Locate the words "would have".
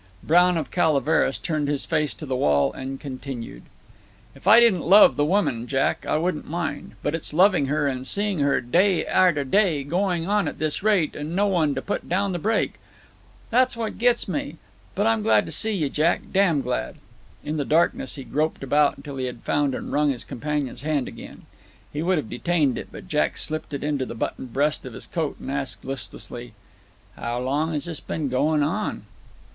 22.01-22.27